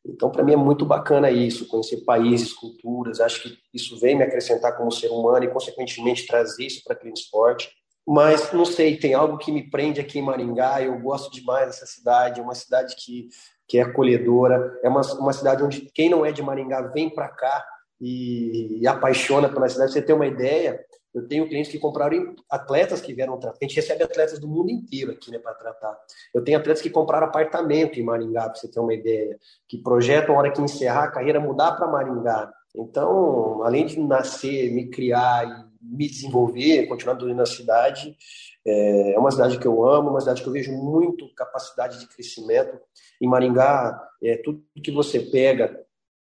Então, 0.05 0.31
para 0.31 0.43
mim 0.43 0.53
é 0.53 0.57
muito 0.57 0.85
bacana 0.85 1.29
isso, 1.29 1.67
conhecer 1.67 2.05
países, 2.05 2.53
culturas. 2.53 3.19
Acho 3.19 3.43
que 3.43 3.57
isso 3.73 3.99
vem 3.99 4.15
me 4.15 4.23
acrescentar 4.23 4.77
como 4.77 4.91
ser 4.91 5.09
humano 5.09 5.43
e, 5.43 5.49
consequentemente, 5.49 6.25
trazer 6.25 6.65
isso 6.65 6.81
para 6.83 6.97
a 6.97 7.09
Esporte. 7.09 7.69
Mas 8.07 8.53
não 8.53 8.63
sei, 8.63 8.95
tem 8.95 9.13
algo 9.13 9.37
que 9.37 9.51
me 9.51 9.69
prende 9.69 9.99
aqui 9.99 10.19
em 10.19 10.21
Maringá. 10.21 10.81
Eu 10.81 10.97
gosto 10.99 11.29
demais 11.29 11.67
dessa 11.67 11.85
cidade. 11.85 12.39
É 12.39 12.43
uma 12.43 12.55
cidade 12.55 12.95
que, 12.95 13.27
que 13.67 13.77
é 13.77 13.81
acolhedora. 13.81 14.79
É 14.81 14.87
uma, 14.87 15.01
uma 15.15 15.33
cidade 15.33 15.61
onde 15.61 15.81
quem 15.93 16.09
não 16.09 16.25
é 16.25 16.31
de 16.31 16.41
Maringá 16.41 16.81
vem 16.83 17.13
para 17.13 17.27
cá 17.27 17.65
e, 17.99 18.79
e 18.81 18.87
apaixona 18.87 19.49
pela 19.49 19.67
cidade. 19.69 19.91
Você 19.91 20.01
tem 20.01 20.15
uma 20.15 20.27
ideia? 20.27 20.79
Eu 21.13 21.27
tenho 21.27 21.47
clientes 21.47 21.71
que 21.71 21.79
compraram 21.79 22.35
atletas 22.49 23.01
que 23.01 23.13
vieram 23.13 23.39
tratar. 23.39 23.57
A 23.59 23.65
gente 23.65 23.75
recebe 23.75 24.03
atletas 24.03 24.39
do 24.39 24.47
mundo 24.47 24.69
inteiro 24.69 25.11
aqui, 25.11 25.31
né, 25.31 25.39
para 25.39 25.53
tratar. 25.55 25.97
Eu 26.33 26.43
tenho 26.43 26.59
atletas 26.59 26.81
que 26.81 26.89
compraram 26.89 27.27
apartamento 27.27 27.99
em 27.99 28.03
Maringá, 28.03 28.43
para 28.49 28.55
você 28.55 28.67
ter 28.69 28.79
uma 28.79 28.93
ideia, 28.93 29.37
que 29.67 29.77
projetam 29.79 30.35
a 30.35 30.37
hora 30.37 30.51
que 30.51 30.61
encerrar 30.61 31.05
a 31.05 31.11
carreira 31.11 31.39
mudar 31.39 31.71
para 31.71 31.87
Maringá. 31.87 32.53
Então, 32.75 33.63
além 33.63 33.85
de 33.87 33.99
nascer, 33.99 34.71
me 34.71 34.89
criar 34.89 35.47
e 35.47 35.67
me 35.81 36.07
desenvolver, 36.07 36.85
continuar 36.85 37.15
dormindo 37.15 37.37
na 37.37 37.45
cidade, 37.45 38.15
é, 38.63 39.13
é 39.13 39.19
uma 39.19 39.31
cidade 39.31 39.57
que 39.57 39.65
eu 39.65 39.87
amo, 39.87 40.09
uma 40.09 40.19
cidade 40.19 40.43
que 40.43 40.47
eu 40.47 40.53
vejo 40.53 40.71
muito 40.71 41.33
capacidade 41.33 41.99
de 41.99 42.07
crescimento. 42.07 42.77
Em 43.19 43.27
Maringá, 43.27 43.99
é, 44.21 44.37
tudo 44.37 44.63
que 44.83 44.91
você 44.91 45.19
pega 45.19 45.86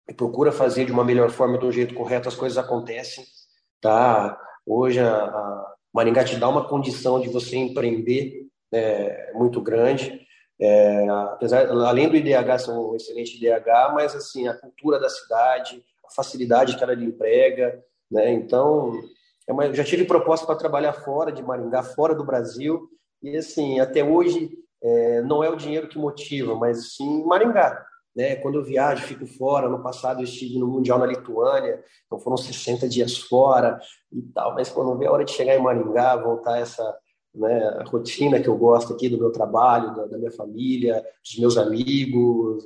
e 0.07 0.13
procura 0.13 0.51
fazer 0.51 0.85
de 0.85 0.91
uma 0.91 1.03
melhor 1.03 1.29
forma, 1.29 1.57
do 1.57 1.71
jeito 1.71 1.93
correto, 1.93 2.27
as 2.27 2.35
coisas 2.35 2.57
acontecem, 2.57 3.23
tá? 3.81 4.37
Hoje 4.65 4.99
a, 4.99 5.23
a 5.23 5.73
Maringá 5.93 6.23
te 6.23 6.37
dá 6.37 6.47
uma 6.49 6.67
condição 6.67 7.19
de 7.19 7.29
você 7.29 7.55
empreender 7.57 8.47
é, 8.71 9.31
muito 9.33 9.61
grande. 9.61 10.21
É, 10.59 11.07
apesar, 11.09 11.67
além 11.69 12.09
do 12.09 12.15
IDH 12.15 12.59
ser 12.59 12.71
um 12.71 12.95
excelente 12.95 13.37
IDH, 13.37 13.93
mas 13.93 14.15
assim 14.15 14.47
a 14.47 14.53
cultura 14.53 14.99
da 14.99 15.09
cidade, 15.09 15.83
a 16.05 16.13
facilidade 16.13 16.77
que 16.77 16.83
ela 16.83 16.93
lhe 16.93 17.05
emprega, 17.05 17.83
né? 18.11 18.31
Então, 18.31 18.93
é 19.47 19.53
uma, 19.53 19.73
já 19.73 19.83
tive 19.83 20.05
proposta 20.05 20.45
para 20.45 20.55
trabalhar 20.55 20.93
fora 20.93 21.31
de 21.31 21.43
Maringá, 21.43 21.83
fora 21.83 22.15
do 22.15 22.25
Brasil, 22.25 22.89
e 23.21 23.35
assim 23.35 23.79
até 23.79 24.03
hoje 24.03 24.51
é, 24.81 25.21
não 25.21 25.43
é 25.43 25.49
o 25.49 25.55
dinheiro 25.55 25.87
que 25.87 25.97
motiva, 25.97 26.55
mas 26.55 26.95
sim 26.95 27.23
Maringá. 27.25 27.85
Né? 28.15 28.35
Quando 28.35 28.55
eu 28.55 28.63
viajo, 28.63 29.07
fico 29.07 29.25
fora. 29.25 29.67
No 29.67 29.81
passado 29.81 30.19
eu 30.19 30.23
estive 30.23 30.59
no 30.59 30.67
Mundial 30.67 30.99
na 30.99 31.05
Lituânia, 31.05 31.83
então 32.05 32.19
foram 32.19 32.37
60 32.37 32.87
dias 32.87 33.17
fora 33.17 33.79
e 34.11 34.21
tal. 34.21 34.53
Mas 34.53 34.69
quando 34.69 34.97
vê 34.97 35.07
a 35.07 35.11
hora 35.11 35.25
de 35.25 35.31
chegar 35.31 35.55
em 35.55 35.61
Maringá, 35.61 36.15
voltar 36.15 36.59
essa 36.59 36.83
né, 37.33 37.83
rotina 37.87 38.39
que 38.39 38.47
eu 38.47 38.57
gosto 38.57 38.93
aqui 38.93 39.09
do 39.09 39.17
meu 39.17 39.31
trabalho, 39.31 39.95
da, 39.95 40.05
da 40.05 40.17
minha 40.17 40.31
família, 40.31 41.03
dos 41.23 41.39
meus 41.39 41.57
amigos. 41.57 42.63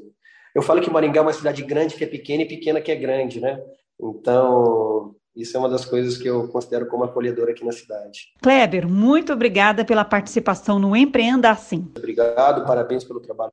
Eu 0.54 0.62
falo 0.62 0.82
que 0.82 0.90
Maringá 0.90 1.20
é 1.20 1.24
uma 1.24 1.34
cidade 1.34 1.64
grande 1.64 1.96
que 1.96 2.04
é 2.04 2.08
pequena 2.08 2.44
e 2.44 2.48
pequena 2.48 2.82
que 2.82 2.92
é 2.92 2.96
grande, 2.96 3.40
né? 3.40 3.62
Então, 4.00 5.16
isso 5.36 5.56
é 5.56 5.60
uma 5.60 5.70
das 5.70 5.86
coisas 5.86 6.18
que 6.18 6.28
eu 6.28 6.48
considero 6.50 6.88
como 6.88 7.04
acolhedor 7.04 7.50
aqui 7.50 7.64
na 7.64 7.72
cidade. 7.72 8.34
Kleber, 8.42 8.88
muito 8.88 9.32
obrigada 9.32 9.86
pela 9.86 10.04
participação 10.04 10.78
no 10.78 10.96
Empreenda 10.96 11.50
Assim. 11.52 11.90
Obrigado, 11.96 12.66
parabéns 12.66 13.04
pelo 13.04 13.22
trabalho 13.22 13.52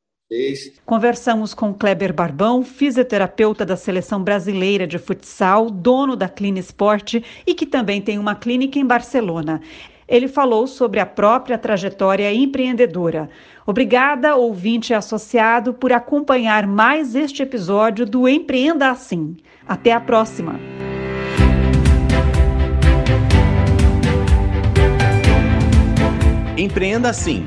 Conversamos 0.87 1.53
com 1.53 1.75
Kleber 1.75 2.13
Barbão, 2.13 2.65
fisioterapeuta 2.65 3.65
da 3.65 3.77
Seleção 3.77 4.23
Brasileira 4.23 4.87
de 4.87 4.99
Futsal, 4.99 5.71
dono 5.71 6.17
da 6.17 6.29
Clean 6.29 6.59
Sport 6.59 7.23
e 7.47 7.55
que 7.55 7.67
também 7.67 8.01
tem 8.01 8.19
uma 8.19 8.35
clínica 8.35 8.79
em 8.79 8.87
Barcelona. 8.87 9.61
Ele 10.09 10.27
falou 10.27 10.67
sobre 10.67 10.99
a 10.99 11.07
própria 11.07 11.59
trajetória 11.59 12.33
empreendedora. 12.33 13.29
Obrigada, 13.67 14.35
ouvinte 14.35 14.93
associado, 14.95 15.75
por 15.75 15.93
acompanhar 15.93 16.67
mais 16.67 17.15
este 17.15 17.43
episódio 17.43 18.05
do 18.07 18.29
Empreenda 18.29 18.91
Assim. 18.91 19.37
Até 19.67 19.93
a 19.93 20.01
próxima! 20.01 20.59
Empreenda 26.57 27.11
Assim 27.11 27.47